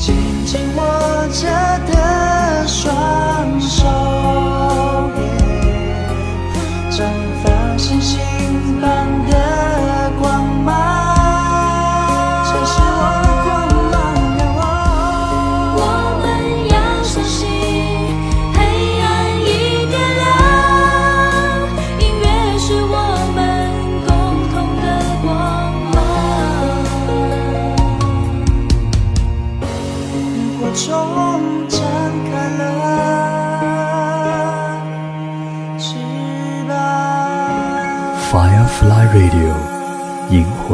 [0.00, 0.14] 紧
[0.46, 1.69] 紧握着。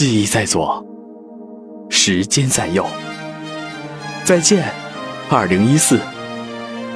[0.00, 0.80] 记忆在左，
[1.90, 2.86] 时间在右。
[4.22, 4.64] 再见，
[5.28, 5.96] 二零一四；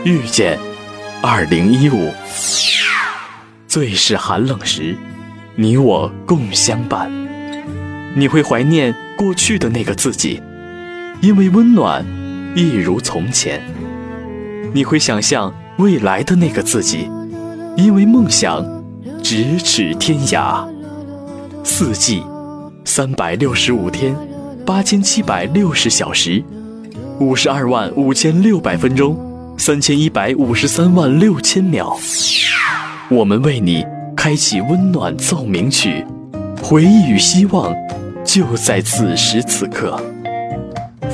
[0.04, 0.56] 遇见，
[1.20, 2.12] 二零一五。
[3.66, 4.96] 最是寒冷时，
[5.56, 7.10] 你我共相伴。
[8.14, 10.40] 你会怀念过去的那个自己，
[11.20, 12.06] 因为温暖
[12.54, 13.58] 一如从前；
[14.72, 17.10] 你会想象未来的那个自己，
[17.76, 18.64] 因为梦想
[19.24, 20.64] 咫尺天涯。
[21.64, 22.22] 四季。
[22.84, 24.14] 三百六十五天，
[24.66, 26.42] 八千七百六十小时，
[27.20, 29.16] 五十二万五千六百分钟，
[29.56, 31.96] 三千一百五十三万六千秒。
[33.08, 33.84] 我们为你
[34.16, 36.04] 开启温暖奏鸣曲，
[36.60, 37.72] 回忆与希望，
[38.24, 39.98] 就在此时此刻。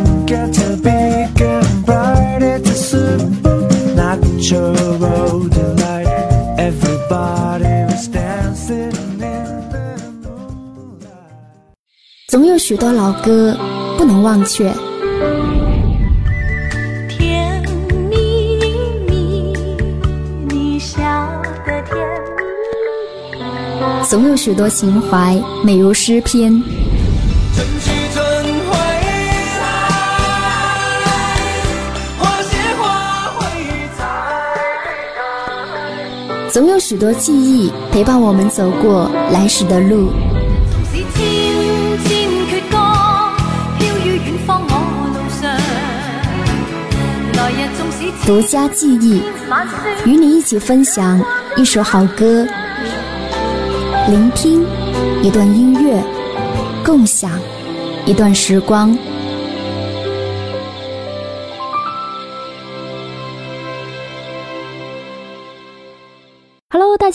[12.31, 13.57] 总有许多老歌
[13.97, 14.71] 不能忘却，
[17.09, 17.63] 甜
[18.11, 18.59] 蜜
[19.09, 19.55] 蜜，
[20.51, 20.99] 你笑
[21.65, 21.95] 得甜
[23.33, 24.05] 蜜。
[24.07, 26.84] 总有许多情怀美如诗篇。
[36.55, 40.09] 总有许多记忆陪伴我们走过来时的路。
[48.25, 49.21] 独家记忆，
[50.07, 51.21] 与你一起分享
[51.57, 52.47] 一首好歌，
[54.09, 54.65] 聆听
[55.25, 56.01] 一段音乐，
[56.85, 57.33] 共享
[58.07, 58.97] 一段时光。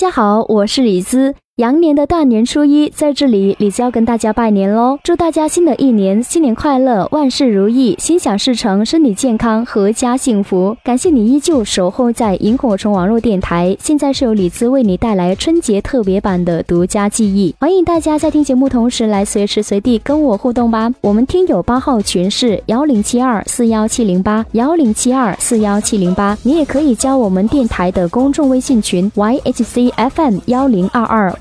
[0.01, 1.35] 大家好，我是李兹。
[1.59, 4.97] 羊年的大年初一，在这里李子要跟大家拜年喽！
[5.03, 10.74] 祝大家新的一年新年快乐，万事如意，心想事成，身体健康，阖家幸福。
[10.86, 17.53] 感谢你依旧守候在萤火虫网络电台，现在是由李子为你带来春节特别版的独家记忆。
[17.59, 20.90] 欢迎大家在听节目同时来随时随地跟我互动吧。
[21.02, 31.30] 我们听友八号群是幺零七二四幺七零八幺零七二四幺七零八，你也可以加我们电台的公众微信群 y h c f m 幺零二二。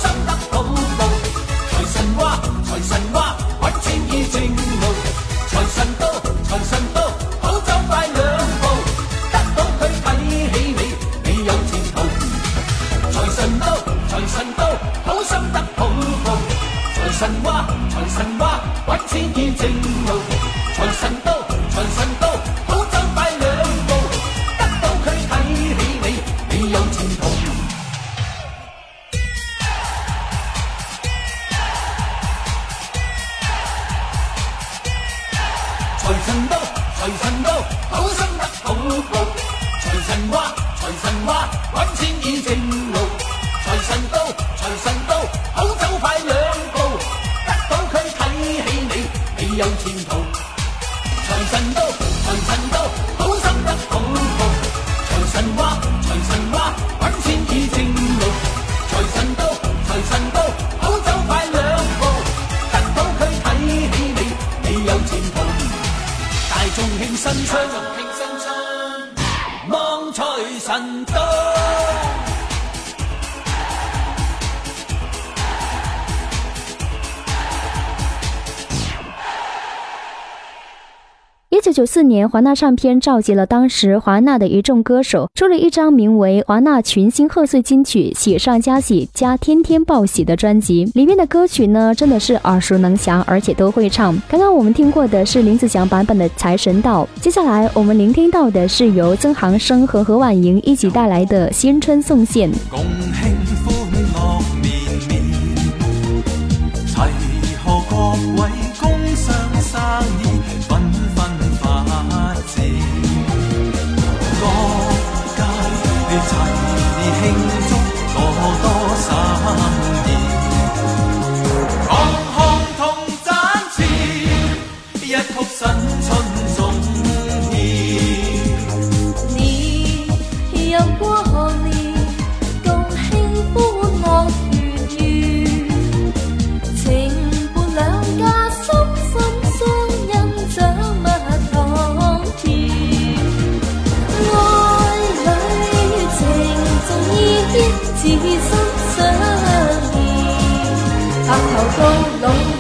[81.74, 90.88] 九四年，华纳唱片召集了当时华纳的一众歌手，出了一张名为《华纳群星贺岁金曲：喜上加喜加天天报喜》的专辑。
[90.94, 94.16] 里面的歌曲呢，真的是耳熟能详，而且都会唱。
[94.28, 102.48] 刚刚我们听过的是林子祥版本的《财神到》，接下来我们聆听到的是由曾航生和何婉莹一起带来的《新春送献》。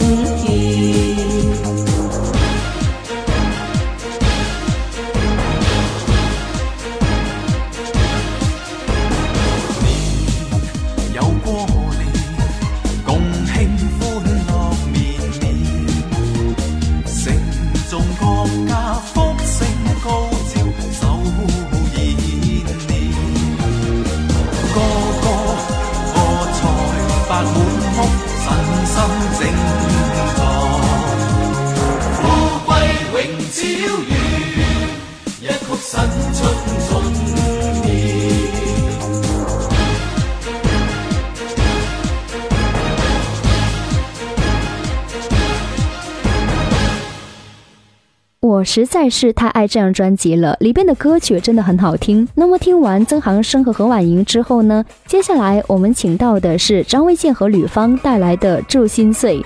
[48.64, 59.44] 实在是太爱这样专辑了里边的歌曲真的很好听那么听完曾航生和何婉莹之后呢接下来我们请到的是张卫健和吕方带来的祝心碎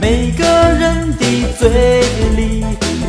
[0.02, 1.26] 每个人的
[1.58, 2.02] 嘴
[2.36, 2.64] 里，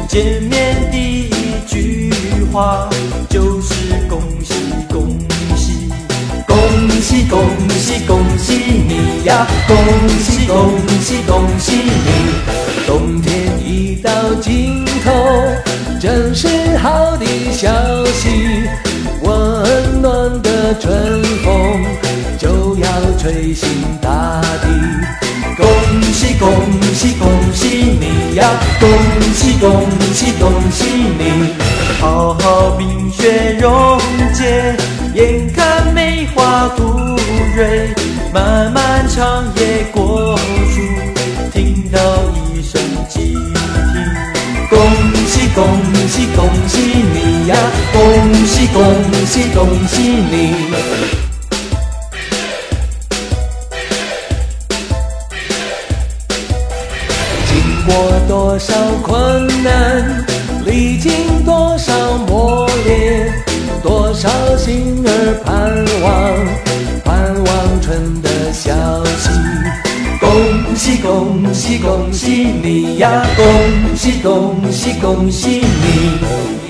[0.08, 2.12] 见面第一句
[2.52, 2.88] 话
[3.28, 3.74] 就是
[4.08, 4.54] “恭喜
[4.88, 5.18] 恭
[5.56, 5.90] 喜，
[6.46, 6.56] 恭
[7.00, 7.40] 喜恭
[7.76, 8.54] 喜恭喜
[8.88, 9.76] 你呀，恭
[10.22, 12.32] 喜恭喜恭喜你”。
[12.86, 15.10] 冬天已到尽头，
[16.00, 17.70] 真是好的消
[18.12, 18.93] 息。
[19.22, 21.84] 温暖的春风
[22.38, 23.68] 就要吹醒
[24.00, 24.68] 大地，
[25.56, 26.50] 恭喜恭
[26.94, 27.66] 喜恭喜
[28.00, 28.88] 你呀，恭
[29.34, 29.82] 喜恭
[30.12, 30.84] 喜恭喜
[31.18, 31.52] 你！
[32.00, 33.98] 好好冰雪融
[34.32, 34.76] 解，
[35.14, 36.98] 眼看梅花吐
[37.56, 37.90] 蕊，
[38.32, 40.36] 漫漫长夜过
[40.74, 40.88] 去，
[41.52, 41.98] 听到
[42.52, 43.98] 一声鸡啼，
[44.70, 44.78] 恭
[45.26, 45.66] 喜恭
[46.08, 46.93] 喜恭喜！
[47.46, 47.54] 呀！
[47.92, 48.82] 恭喜恭
[49.26, 50.54] 喜恭喜你！
[57.50, 57.96] 经过
[58.26, 58.72] 多少
[59.02, 60.24] 困难，
[60.64, 63.30] 历经多少磨练，
[63.82, 66.46] 多少心儿盼望，
[67.04, 68.70] 盼望春的消
[69.18, 69.28] 息。
[70.18, 73.22] 恭喜恭喜恭喜你呀！
[73.36, 73.44] 恭
[73.94, 76.63] 喜恭喜恭喜你！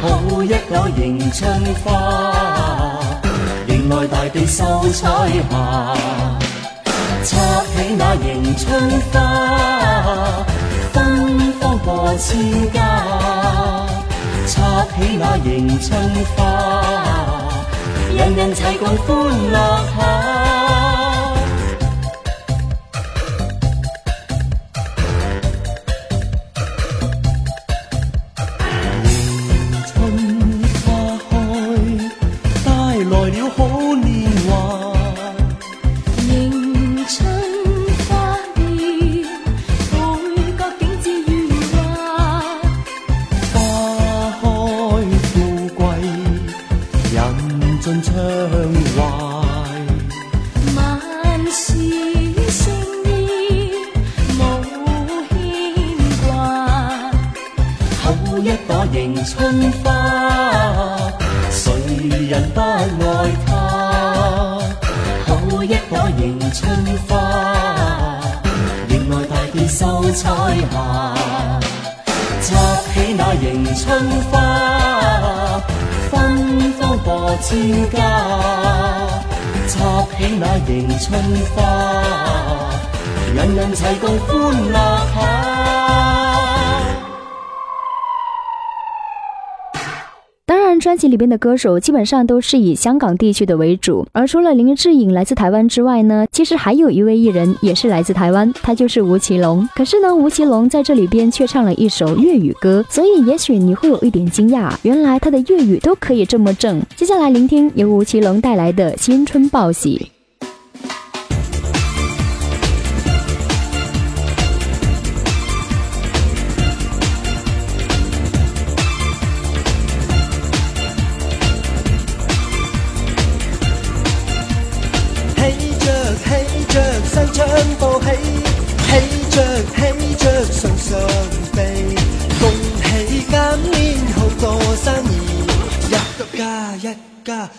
[0.02, 1.48] 好一朵迎春
[1.84, 3.04] 花，
[3.68, 5.94] 原来大地秀彩霞。
[7.24, 7.38] 插
[7.76, 10.44] 起那迎春花，
[10.92, 13.04] 芬芳过千家。
[14.48, 16.00] 插起那迎春
[16.36, 16.82] 花，
[18.18, 20.45] 人人齐共欢乐下。
[91.16, 99.66] 里边的歌手基本上都是以香港地区的为主，而除了林志颖来自台湾之外呢，其实还有一位艺人也是来自台湾，他就是吴奇隆。
[99.74, 106.82] 可是呢，吴奇隆在这里边却唱了一首粤语歌，所以也许你会有一点惊讶，原来他的粤语都可以这么正。
[106.98, 110.15] 接下来聆听由吴奇隆带来的新春报喜。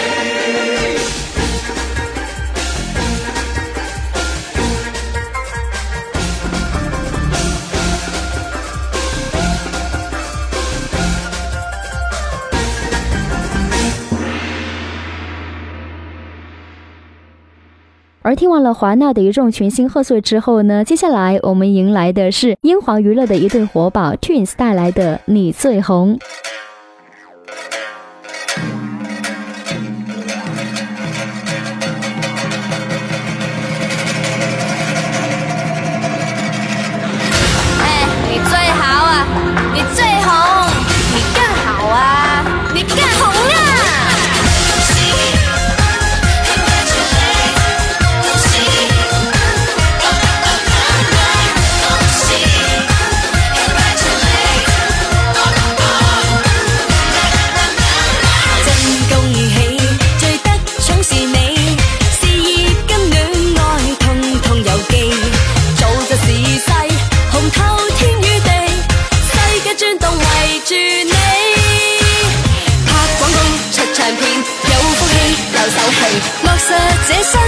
[18.32, 26.18] 而听完了华纳的一众群星贺岁之后呢，接下来我们迎来的是英皇娱乐的一对活宝 Twins 带来的《你最红》。
[77.14, 77.41] This.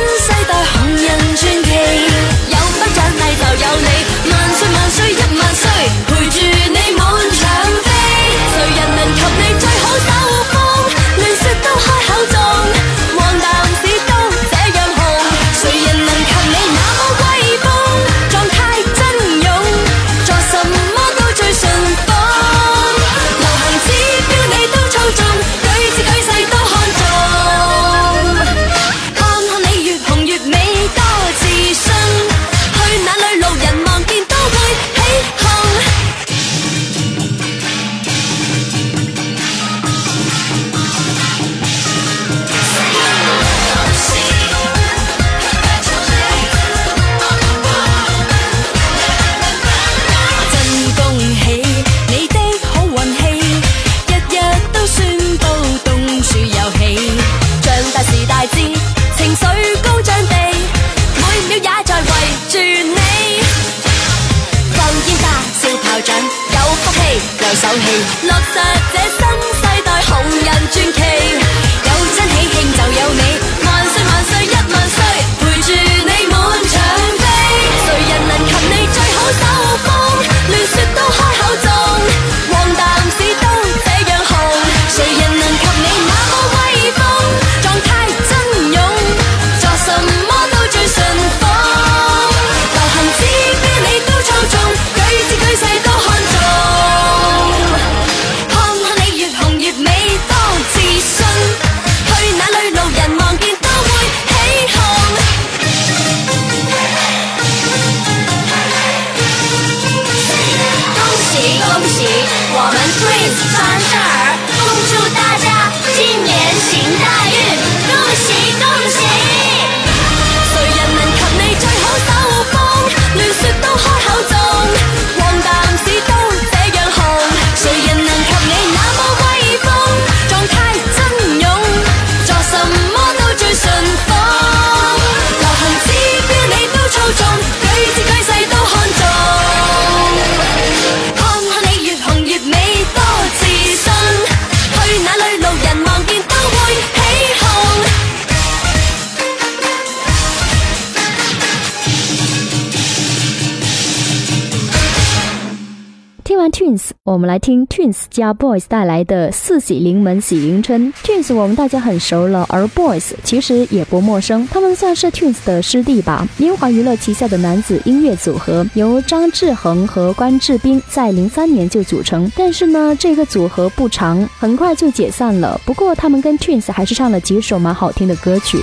[157.03, 160.93] 我们来听 Twins 加 Boys 带来的《四喜临门·喜迎春》。
[161.07, 166.27] Twins 我们大家很熟了，而 Boys 其实也不陌生，他们算是 Twins 的师弟吧。
[166.37, 175.59] 英华娱乐旗下的男子音乐组合，由张志恒和关智斌在零三年就组成，但是呢，这个组合不长，很快就解散了。
[175.65, 178.59] 不过他们跟 Twins 还是唱了几首蛮好听的歌曲。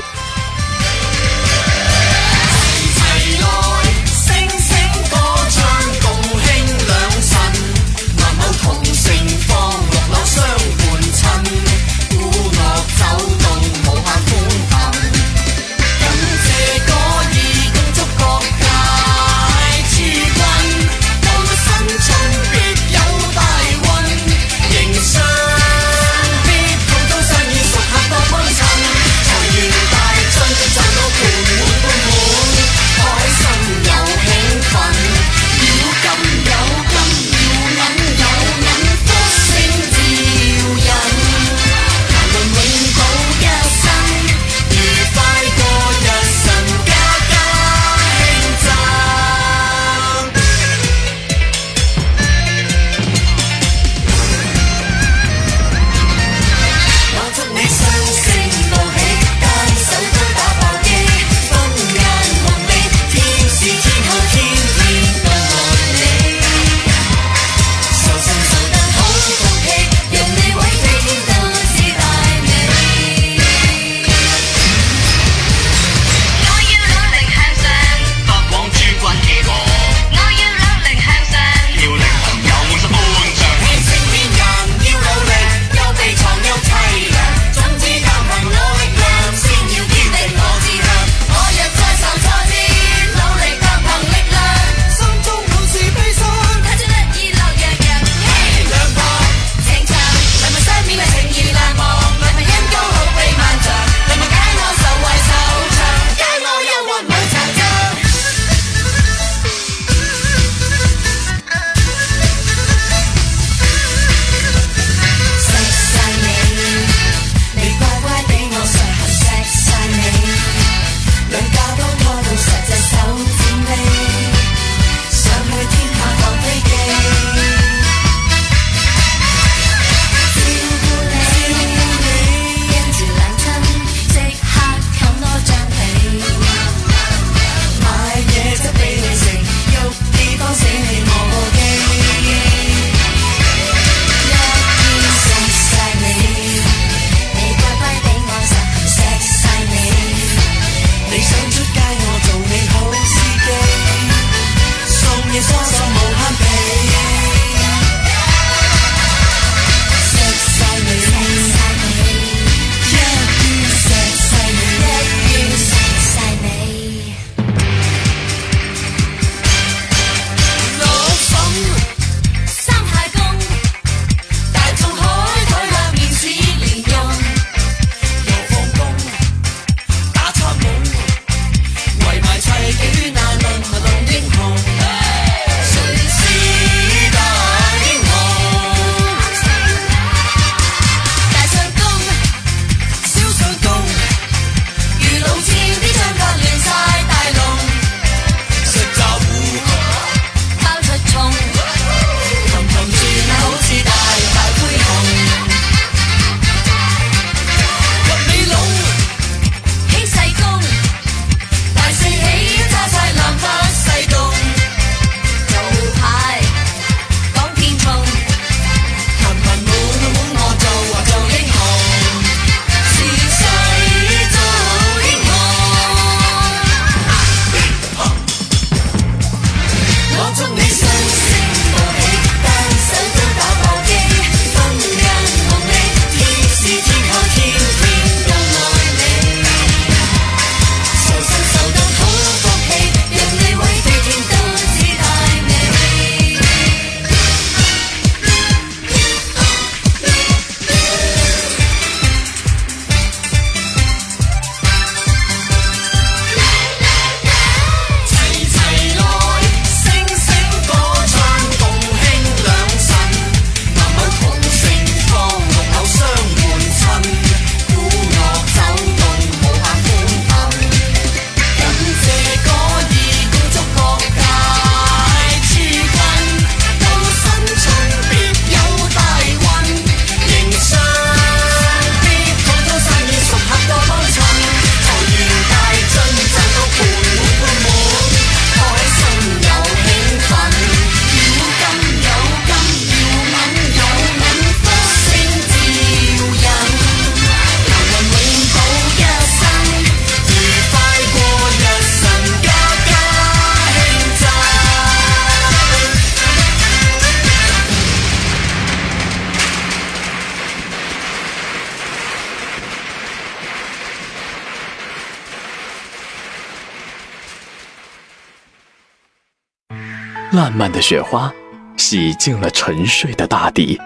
[320.57, 321.33] 漫的雪花
[321.77, 323.81] 洗净了沉睡的大地，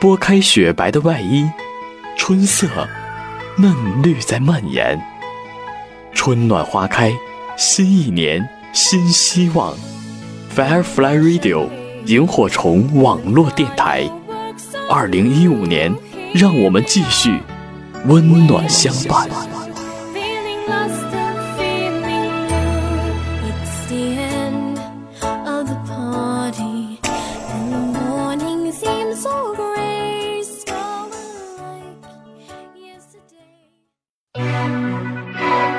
[0.00, 1.48] 拨开雪白的外衣，
[2.16, 2.66] 春色
[3.56, 5.00] 嫩绿在蔓延。
[6.12, 7.12] 春暖花开，
[7.56, 9.74] 新一年，新希望。
[10.54, 11.66] Firefly Radio
[12.04, 14.06] 萤火虫网络电台，
[14.90, 15.94] 二零一五年，
[16.34, 17.40] 让我们继续
[18.06, 19.61] 温暖相伴。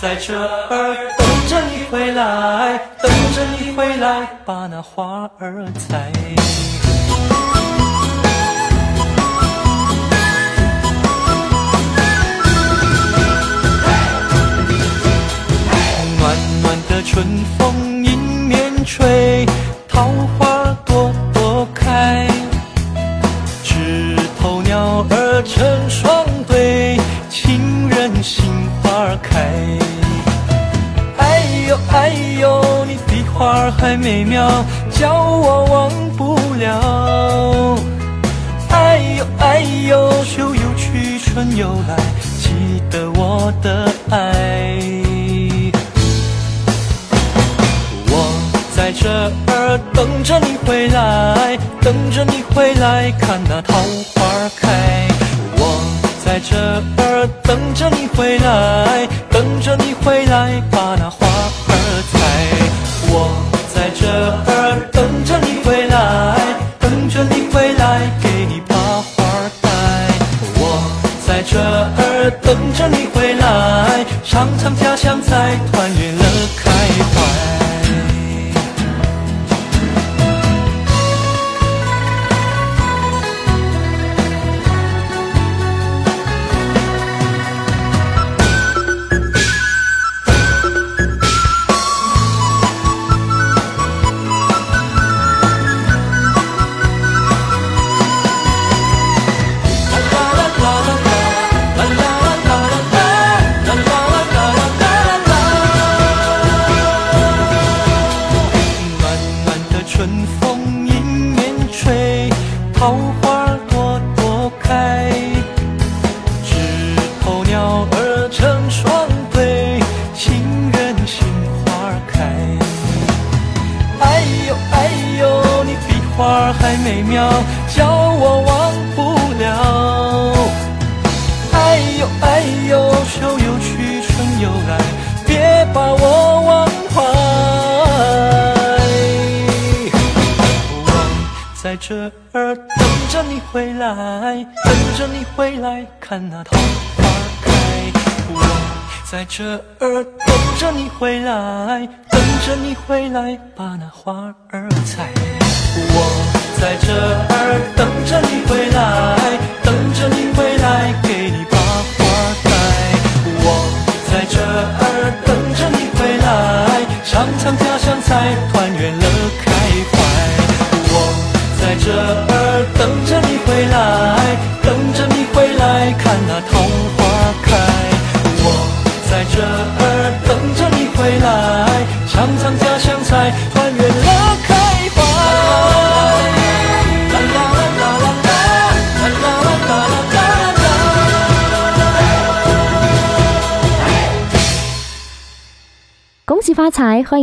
[0.00, 6.12] 在这儿等着你回来，等着你回来，把那花儿采。
[16.20, 17.26] 暖暖的春
[17.58, 19.44] 风迎面吹，
[19.88, 20.06] 桃
[20.38, 20.46] 花
[20.86, 22.33] 朵朵开。
[33.72, 34.46] 还美妙，
[34.90, 37.76] 叫我忘不了。
[38.70, 41.96] 哎呦哎呦，秋又去，春又来，
[42.40, 44.78] 记得我的爱。
[48.06, 48.32] 我
[48.76, 49.08] 在这
[49.46, 53.74] 儿等着你回来，等着你回来，看那桃
[54.14, 54.24] 花
[54.60, 55.08] 开。
[55.56, 55.80] 我
[56.24, 61.63] 在这儿等着你回来，等着你回来，把那花。
[72.44, 75.83] 等着你回来，尝尝家乡菜。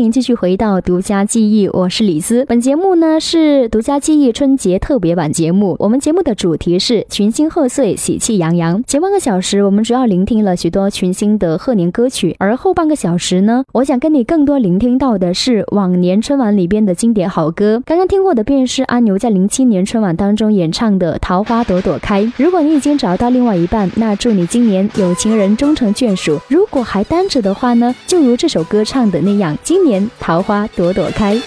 [0.10, 2.46] 继续回到独家记忆，我是李思。
[2.46, 5.76] 本节目呢是独家记忆春节特别版节目。
[5.80, 8.82] 我们节目的主题是群星贺岁，喜气洋洋。
[8.88, 17.82] 前半个小时，我们主要聆听了许多群星的贺年歌曲，而后半个小时呢，我想跟你更多聆听到的是往年春晚里边的经典好歌。
[17.86, 22.24] 刚刚听过的便是阿牛在零七年春晚当中演唱的《桃花朵朵开》。
[22.38, 29.91] 如果你已经找到另外一半，那祝你今年有情人终成眷属；如果还单着的话呢，就如这首歌唱的那样，今年。
[30.20, 31.38] 桃花朵朵开。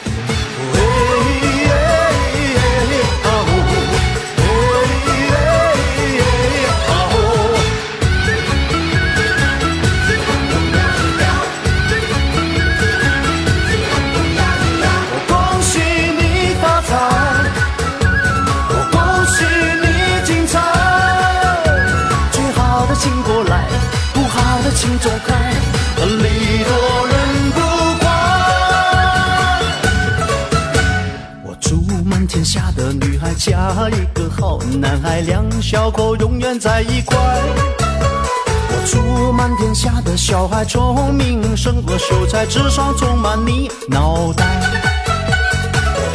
[33.51, 37.15] 嫁一个好男孩，两小口永远在一块。
[37.15, 44.45] 我祝满天下的小孩聪明胜过秀才，智商充满你脑袋。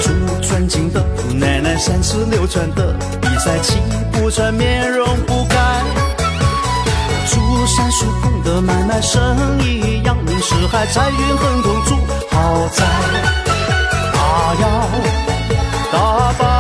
[0.02, 0.10] 祝
[0.42, 3.78] 尊敬的姑奶奶三十六转的，比赛，起
[4.12, 5.56] 不喘，面容不改。
[7.28, 9.22] 祝三叔公的买卖生
[9.62, 11.96] 意扬名四海，财运亨通，祝
[12.36, 12.84] 好宅。
[14.14, 14.90] 大摇
[15.94, 16.59] 大摆。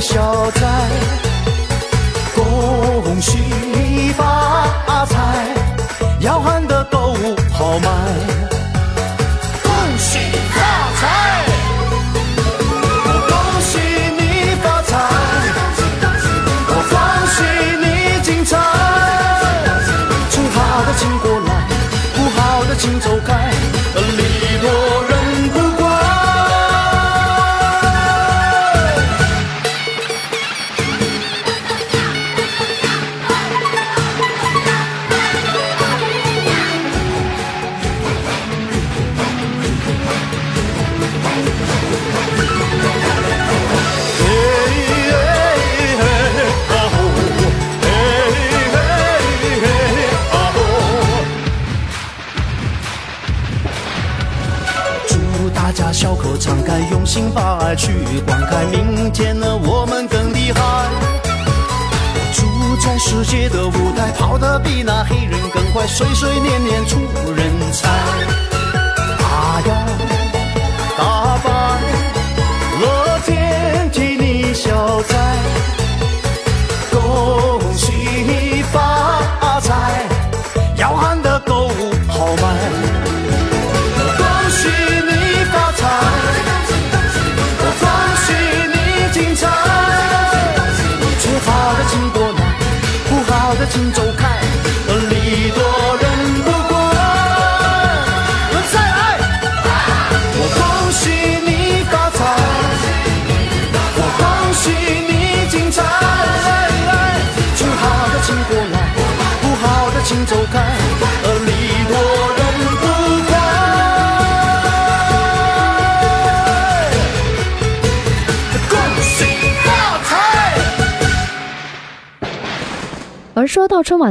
[0.00, 0.90] 消灾，
[2.34, 3.36] 恭喜
[4.16, 5.44] 发财，
[6.20, 7.14] 要喊得够
[7.52, 8.29] 豪迈。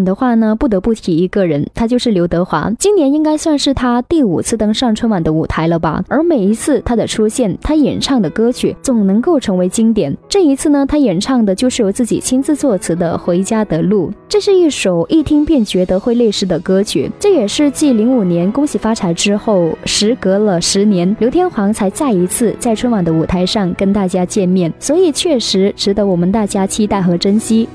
[0.03, 2.71] 的话呢，不得不提一个人，他就是刘德华。
[2.79, 6.03] 今年应该算是他第五次登上春晚的舞台了吧？
[6.07, 10.15] 而每一次他的出现，他演唱的歌曲总能够成为经典。
[10.27, 17.11] 这一次呢，他演唱的就是由自己亲自作词的《回家的路》，这是一首一听便觉得会泪湿的歌曲。
[17.19, 27.67] 这也是继零五年《恭喜发财》之后，时隔了十年，刘天皇才再一次在春晚的舞台上跟大家见面，所以确实值得我们大家期待和珍惜。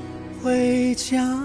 [0.43, 1.44] 回家。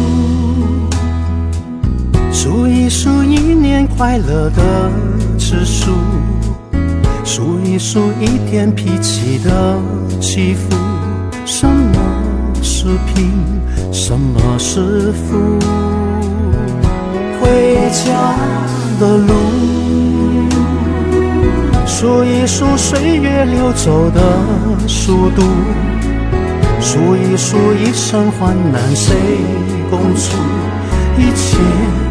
[3.97, 4.61] 快乐的
[5.37, 5.91] 指数，
[7.23, 9.77] 数一数一天脾气的
[10.19, 10.75] 起伏，
[11.45, 12.23] 什么
[12.63, 13.31] 是平，
[13.91, 15.37] 什么是负？
[17.39, 18.35] 回家
[18.99, 19.33] 的路，
[21.85, 25.43] 数一数岁月流走的速度，
[26.79, 29.15] 数一数一生患难谁
[29.91, 30.37] 共处，
[31.17, 32.10] 一切。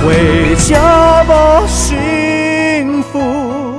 [0.06, 3.74] 回家吧，幸福，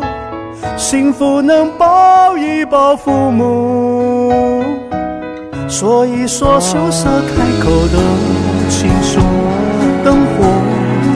[0.75, 4.65] 幸福能抱一抱父母，
[5.69, 7.97] 说一说羞涩开口的
[8.69, 9.22] 情愫。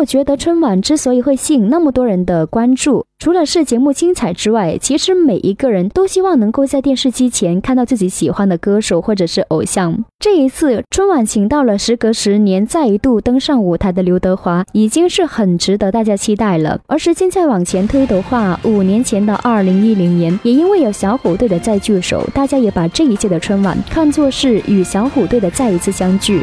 [0.00, 10.04] 我觉得春晚之所以会吸引那么多人的关注，除了是节目精彩之外，其实每一个人都希望能够在电视机前看到自己喜欢的歌手或者是偶像。
[10.20, 16.78] 这一次春晚请到了时隔十年再一度登上舞台的刘德华，已经是很值得大家期待了。
[16.86, 26.42] 而时间再往前推的话，五年前的二零一零年，也因为有小虎队的再聚首，大家也把这一届的春晚看作是与小虎队的再一次相聚。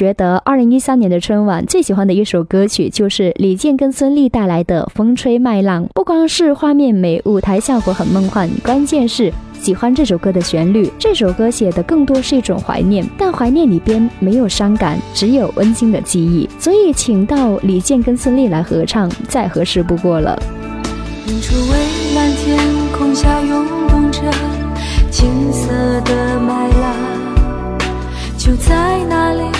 [0.00, 9.30] 觉得二零一三年的春晚最喜欢的一首歌曲就是李健跟孙俪带来的《风吹麦浪》，不光是画面美，舞台效果很梦幻，关键是
[9.60, 10.90] 喜欢这首歌的旋律。
[10.98, 20.34] 这首歌写的更多是一种怀念，但怀念里边没有伤感，只有温馨的记忆，所以请到李健跟孙俪来合唱再合适不过了。
[21.26, 22.58] 远处蔚蓝天
[22.96, 23.66] 空下涌
[24.10, 24.32] 着
[25.52, 26.96] 色的麦浪，
[28.38, 29.59] 就在那里，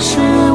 [0.00, 0.49] 是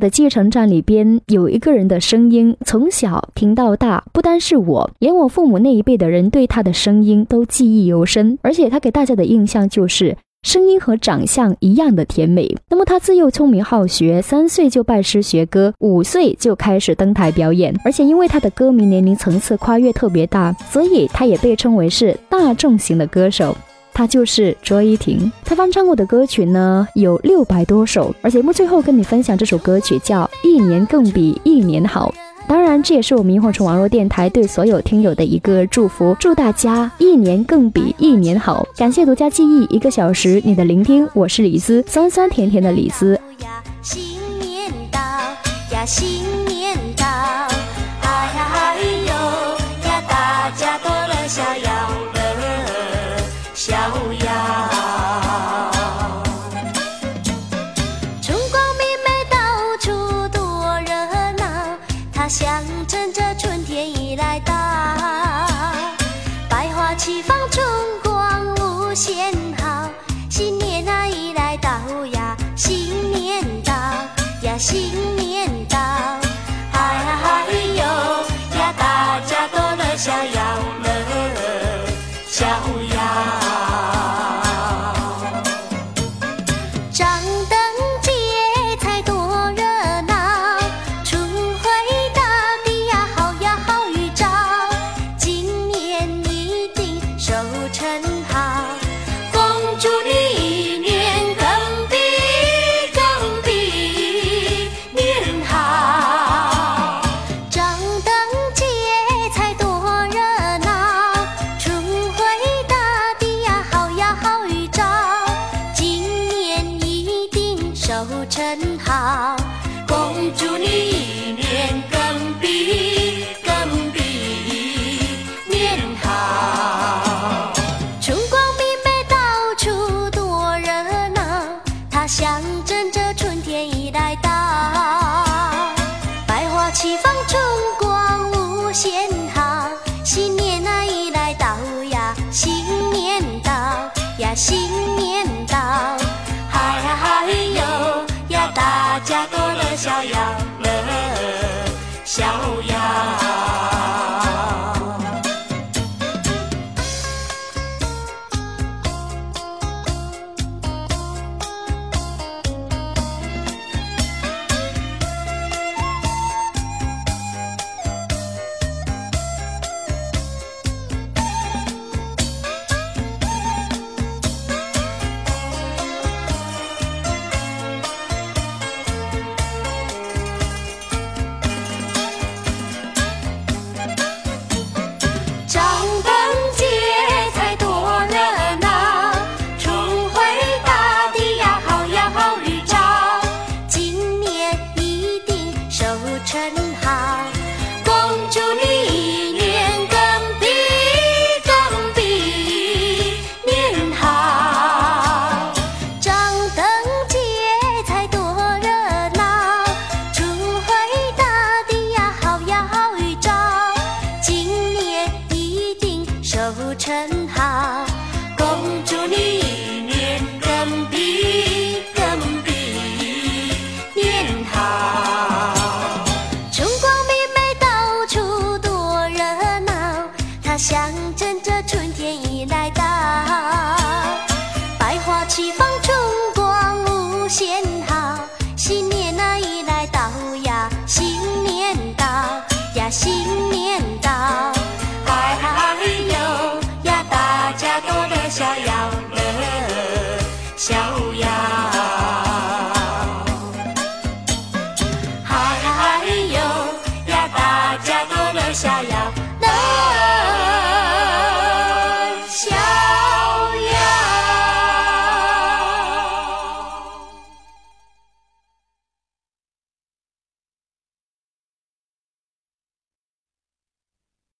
[0.00, 8.36] 的继承站里边有一个人的声音，从小听到大，不单是我，连我父母那一辈的人对他的声音都记忆犹深。
[8.42, 12.56] 而且他给大家的印象就是声音和长相一样的甜美。
[12.70, 17.78] 那么他自幼聪明好学，三岁就拜师学歌，五岁就开始登台表演。
[17.84, 23.54] 而且因为他的歌迷年龄层次跨越特别大，所以他也被称为是大众型的歌手。
[23.92, 32.12] 他就是卓依婷，他翻唱过的歌曲呢有六百多首，而节目最后跟你分享这首歌曲叫《一年更比一年好》，
[32.48, 38.66] 当然这也是我们萤火虫网络电台对所有听友的一个祝福，祝大家一年更比一年好。
[38.76, 43.18] 感谢独家记忆一个小时你的聆听，我是李思，酸酸甜甜的李思。